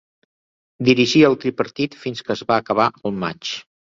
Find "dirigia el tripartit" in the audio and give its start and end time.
0.87-1.99